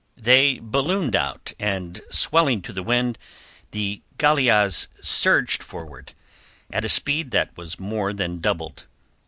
They 0.17 0.57
ballooned 0.57 1.15
out, 1.15 1.53
swelling 2.09 2.63
to 2.63 2.73
the 2.73 2.81
wind, 2.81 3.19
and 3.19 3.71
the 3.71 4.01
galeasse 4.17 4.87
surged 4.99 5.61
forward 5.61 6.13
at 6.73 6.83
a 6.83 6.89
speed 6.89 7.29
that 7.29 7.55
was 7.55 7.79
more 7.79 8.11
than 8.11 8.39
doubled. 8.41 8.85